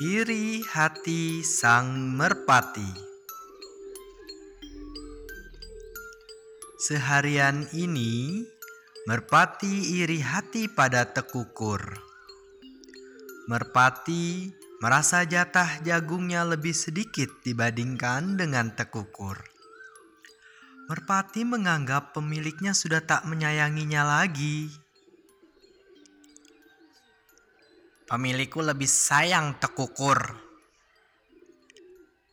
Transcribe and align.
Iri 0.00 0.64
hati 0.64 1.44
sang 1.44 2.16
merpati. 2.16 2.88
Seharian 6.80 7.68
ini, 7.76 8.40
merpati 9.04 10.00
iri 10.00 10.24
hati 10.24 10.72
pada 10.72 11.04
tekukur. 11.04 11.84
Merpati 13.44 14.48
merasa 14.80 15.28
jatah 15.28 15.84
jagungnya 15.84 16.48
lebih 16.48 16.72
sedikit 16.72 17.28
dibandingkan 17.44 18.40
dengan 18.40 18.72
tekukur. 18.72 19.36
Merpati 20.88 21.44
menganggap 21.44 22.16
pemiliknya 22.16 22.72
sudah 22.72 23.04
tak 23.04 23.28
menyayanginya 23.28 24.00
lagi. 24.08 24.72
Pemilikku 28.10 28.58
lebih 28.58 28.90
sayang 28.90 29.62
tekukur. 29.62 30.18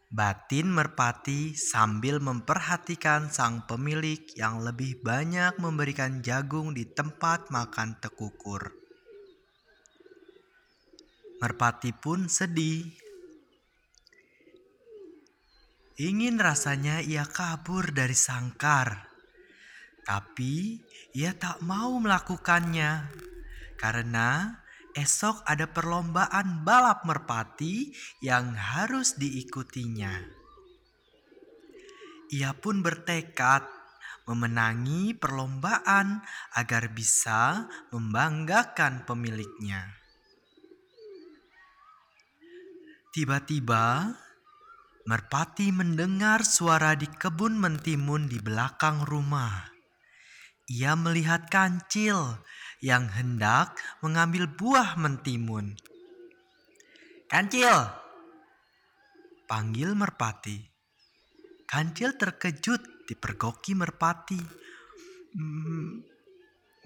Batin 0.09 0.73
merpati 0.73 1.53
sambil 1.53 2.17
memperhatikan 2.17 3.29
sang 3.29 3.61
pemilik 3.69 4.25
yang 4.33 4.65
lebih 4.65 4.97
banyak 5.05 5.53
memberikan 5.61 6.25
jagung 6.25 6.73
di 6.73 6.89
tempat 6.89 7.53
makan 7.53 7.93
tekukur. 8.01 8.73
Merpati 11.45 11.93
pun 11.93 12.25
sedih. 12.25 12.81
Ingin 16.01 16.41
rasanya 16.41 17.05
ia 17.05 17.29
kabur 17.29 17.93
dari 17.93 18.17
sangkar, 18.17 19.13
tapi 20.01 20.81
ia 21.13 21.37
tak 21.37 21.61
mau 21.61 21.93
melakukannya 22.01 23.13
karena 23.77 24.57
esok 24.97 25.45
ada 25.45 25.69
perlombaan 25.69 26.65
balap 26.65 27.05
merpati 27.05 27.93
yang 28.25 28.57
harus 28.57 29.13
diikutinya. 29.21 30.11
Ia 32.33 32.51
pun 32.57 32.81
bertekad 32.81 33.63
memenangi 34.27 35.15
perlombaan 35.15 36.19
agar 36.57 36.91
bisa 36.91 37.69
membanggakan 37.93 39.07
pemiliknya. 39.07 39.95
Tiba-tiba, 43.15 44.13
merpati 45.07 45.71
mendengar 45.71 46.43
suara 46.43 46.93
di 46.99 47.07
kebun 47.07 47.55
mentimun 47.55 48.27
di 48.27 48.43
belakang 48.43 49.07
rumah. 49.07 49.71
Ia 50.67 50.99
melihat 50.99 51.47
kancil 51.47 52.43
yang 52.83 53.09
hendak 53.09 53.77
mengambil 54.05 54.45
buah 54.45 54.97
mentimun. 54.97 55.73
Kancil! 57.27 57.91
Panggil 59.47 59.95
merpati. 59.95 60.59
Kancil 61.67 62.15
terkejut 62.15 63.07
dipergoki 63.07 63.75
merpati. 63.75 64.39
"Mm, 65.35 66.03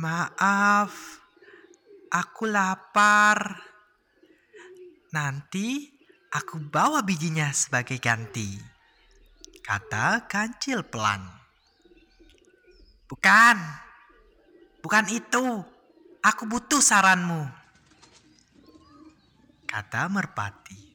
maaf, 0.02 1.22
aku 2.09 2.44
lapar. 2.50 3.62
Nanti 5.12 5.89
aku 6.31 6.58
bawa 6.69 7.02
bijinya 7.02 7.50
sebagai 7.52 7.97
ganti. 7.97 8.58
Kata 9.62 10.25
kancil 10.25 10.84
pelan. 10.84 11.22
Bukan, 13.08 13.58
bukan 14.81 15.06
itu. 15.12 15.70
Aku 16.22 16.45
butuh 16.45 16.77
saranmu. 16.77 17.50
Kata 19.66 20.05
merpati. 20.05 20.94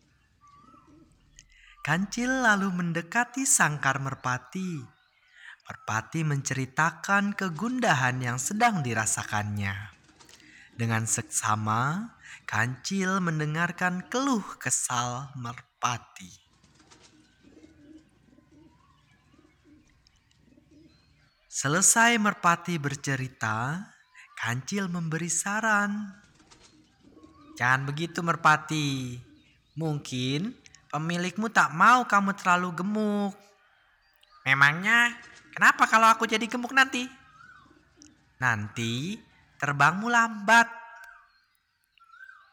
Kancil 1.82 2.46
lalu 2.46 2.70
mendekati 2.70 3.42
sangkar 3.42 3.98
merpati. 3.98 4.78
Merpati 5.66 6.22
menceritakan 6.22 7.34
kegundahan 7.34 8.22
yang 8.22 8.38
sedang 8.38 8.86
dirasakannya. 8.86 9.74
Dengan 10.78 11.10
seksama, 11.10 12.14
Kancil 12.46 13.18
mendengarkan 13.18 14.06
keluh 14.06 14.46
kesal 14.62 15.34
merpati. 15.34 16.30
Selesai 21.50 22.14
merpati 22.22 22.78
bercerita, 22.78 23.82
Kancil 24.36 24.92
memberi 24.92 25.32
saran. 25.32 26.12
Jangan 27.56 27.88
begitu 27.88 28.20
merpati. 28.20 29.16
Mungkin 29.80 30.52
pemilikmu 30.92 31.48
tak 31.48 31.72
mau 31.72 32.04
kamu 32.04 32.36
terlalu 32.36 32.68
gemuk. 32.76 33.32
Memangnya 34.44 35.16
kenapa 35.56 35.88
kalau 35.88 36.12
aku 36.12 36.28
jadi 36.28 36.44
gemuk 36.44 36.76
nanti? 36.76 37.08
Nanti 38.36 39.16
terbangmu 39.56 40.12
lambat. 40.12 40.68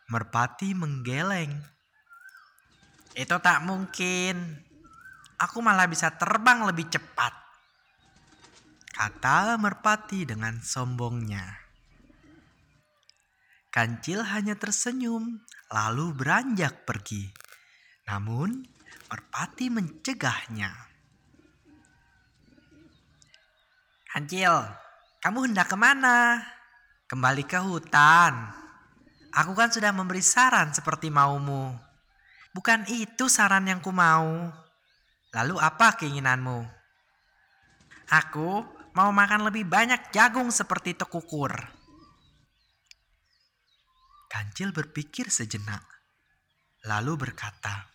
Merpati 0.07 0.71
menggeleng. 0.71 1.51
Itu 3.11 3.37
tak 3.43 3.59
mungkin. 3.67 4.39
Aku 5.35 5.59
malah 5.59 5.91
bisa 5.91 6.15
terbang 6.15 6.63
lebih 6.63 6.87
cepat. 6.87 7.35
Kata 8.93 9.59
merpati 9.59 10.23
dengan 10.23 10.63
sombongnya. 10.63 11.62
Kancil 13.73 14.21
hanya 14.21 14.53
tersenyum, 14.53 15.41
lalu 15.73 16.13
beranjak 16.13 16.85
pergi. 16.85 17.25
Namun, 18.05 18.61
merpati 19.09 19.73
mencegahnya. 19.73 20.69
Kancil, 24.13 24.61
kamu 25.25 25.49
hendak 25.49 25.73
ke 25.73 25.77
mana? 25.79 26.37
Kembali 27.09 27.49
ke 27.49 27.57
hutan. 27.65 28.53
Aku 29.33 29.57
kan 29.57 29.73
sudah 29.73 29.89
memberi 29.89 30.21
saran 30.21 30.69
seperti 30.69 31.09
maumu. 31.09 31.73
Bukan 32.53 32.85
itu 32.93 33.25
saran 33.25 33.65
yang 33.65 33.81
ku 33.81 33.89
mau. 33.89 34.53
Lalu 35.33 35.57
apa 35.57 35.97
keinginanmu? 35.97 36.61
Aku 38.21 38.61
mau 38.93 39.09
makan 39.09 39.49
lebih 39.49 39.65
banyak 39.65 40.13
jagung 40.13 40.53
seperti 40.53 40.93
tekukur. 40.93 41.72
Kancil 44.33 44.73
berpikir 44.73 45.29
sejenak, 45.29 45.85
lalu 46.89 47.29
berkata, 47.29 47.93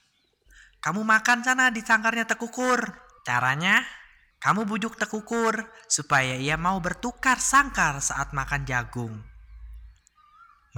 "Kamu 0.78 1.02
makan 1.02 1.42
sana 1.42 1.74
di 1.74 1.82
sangkarnya 1.82 2.30
Tekukur. 2.30 2.78
Caranya, 3.26 3.82
kamu 4.38 4.62
bujuk 4.62 4.94
Tekukur 4.94 5.66
supaya 5.90 6.38
ia 6.38 6.54
mau 6.54 6.78
bertukar 6.78 7.42
sangkar 7.42 7.98
saat 7.98 8.30
makan 8.30 8.62
jagung." 8.70 9.18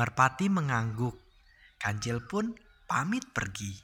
Merpati 0.01 0.49
mengangguk. 0.49 1.21
Kancil 1.77 2.25
pun 2.25 2.57
pamit 2.89 3.29
pergi. 3.37 3.77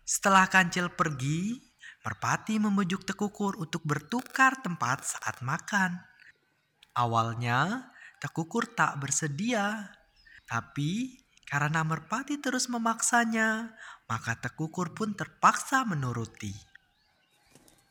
Setelah 0.00 0.48
Kancil 0.48 0.96
pergi, 0.96 1.60
Merpati 2.04 2.60
membujuk 2.60 3.04
Tekukur 3.04 3.60
untuk 3.60 3.84
bertukar 3.84 4.60
tempat 4.60 5.04
saat 5.04 5.40
makan. 5.40 6.00
Awalnya, 6.96 7.92
Tekukur 8.24 8.72
tak 8.72 9.04
bersedia, 9.04 9.92
tapi 10.48 11.20
karena 11.44 11.84
merpati 11.84 12.40
terus 12.40 12.72
memaksanya, 12.72 13.76
maka 14.08 14.40
Tekukur 14.40 14.96
pun 14.96 15.12
terpaksa 15.12 15.84
menuruti. 15.84 16.56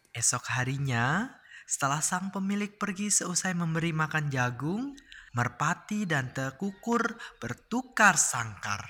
Esok 0.10 0.58
harinya, 0.58 1.38
setelah 1.70 2.02
sang 2.02 2.34
pemilik 2.34 2.74
pergi 2.82 3.14
seusai 3.14 3.54
memberi 3.54 3.94
makan 3.94 4.34
jagung, 4.34 4.98
merpati 5.38 6.10
dan 6.10 6.34
Tekukur 6.34 7.14
bertukar 7.38 8.18
sangkar. 8.18 8.90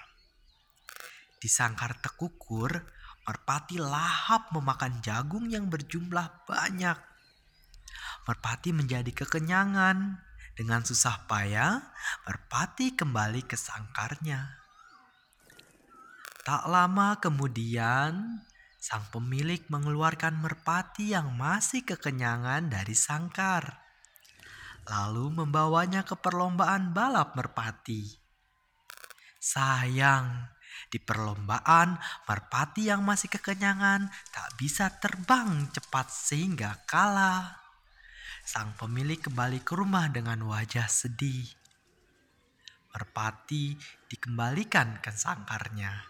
Di 1.44 1.52
sangkar 1.52 2.00
Tekukur, 2.00 2.72
merpati 3.28 3.84
lahap 3.84 4.48
memakan 4.56 5.04
jagung 5.04 5.52
yang 5.52 5.68
berjumlah 5.68 6.48
banyak. 6.48 6.96
Merpati 8.32 8.72
menjadi 8.72 9.12
kekenyangan 9.12 10.32
dengan 10.54 10.86
susah 10.86 11.26
payah, 11.26 11.82
merpati 12.30 12.94
kembali 12.94 13.42
ke 13.46 13.58
sangkarnya. 13.58 14.62
Tak 16.44 16.70
lama 16.70 17.18
kemudian, 17.18 18.44
sang 18.78 19.08
pemilik 19.10 19.64
mengeluarkan 19.72 20.38
merpati 20.44 21.16
yang 21.16 21.34
masih 21.34 21.88
kekenyangan 21.88 22.68
dari 22.68 22.94
sangkar, 22.94 23.80
lalu 24.86 25.32
membawanya 25.32 26.04
ke 26.04 26.20
perlombaan 26.20 26.92
balap 26.92 27.34
merpati. 27.40 28.20
Sayang, 29.40 30.52
di 30.92 31.00
perlombaan, 31.00 31.96
merpati 32.28 32.92
yang 32.92 33.02
masih 33.02 33.32
kekenyangan 33.32 34.12
tak 34.30 34.48
bisa 34.60 34.92
terbang 35.00 35.72
cepat 35.72 36.12
sehingga 36.12 36.84
kalah. 36.84 37.63
Sang 38.44 38.76
pemilik 38.76 39.24
kembali 39.24 39.64
ke 39.64 39.72
rumah 39.72 40.12
dengan 40.12 40.44
wajah 40.44 40.92
sedih. 40.92 41.48
Merpati 42.92 43.72
dikembalikan 44.12 45.00
ke 45.00 45.16
sangkarnya. 45.16 46.04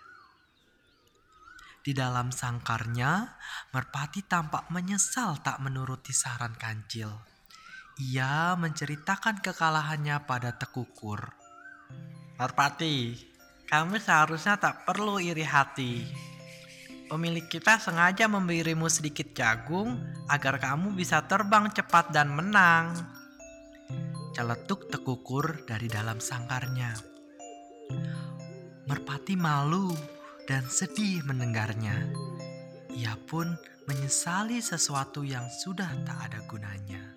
Di 1.85 1.93
dalam 1.93 2.33
sangkarnya, 2.33 3.37
Merpati 3.69 4.25
tampak 4.25 4.73
menyesal 4.73 5.45
tak 5.45 5.61
menuruti 5.61 6.09
saran 6.09 6.57
kancil. 6.57 7.21
Ia 8.01 8.57
menceritakan 8.57 9.37
kekalahannya 9.37 10.25
pada 10.25 10.57
Tekukur. 10.57 11.29
Merpati, 12.41 13.13
kamu 13.69 14.01
seharusnya 14.01 14.57
tak 14.57 14.89
perlu 14.89 15.21
iri 15.21 15.45
hati. 15.45 16.32
Pemilik 17.11 17.45
kita 17.45 17.77
sengaja 17.77 18.25
memberimu 18.31 18.87
sedikit 18.87 19.35
jagung 19.35 19.99
agar 20.31 20.57
kamu 20.57 20.95
bisa 20.95 21.21
terbang 21.27 21.67
cepat 21.69 22.09
dan 22.15 22.31
menang. 22.31 22.95
Celetuk 24.33 24.89
Tekukur 24.89 25.67
dari 25.67 25.91
dalam 25.91 26.17
sangkarnya. 26.17 26.95
Merpati 28.89 29.37
malu 29.37 29.93
dan 30.49 30.65
sedih 30.65 31.21
mendengarnya. 31.27 32.09
Ia 32.93 33.13
pun 33.29 33.53
menyesali 33.85 34.63
sesuatu 34.63 35.21
yang 35.21 35.45
sudah 35.51 35.91
tak 36.07 36.17
ada 36.31 36.39
gunanya. 36.49 37.12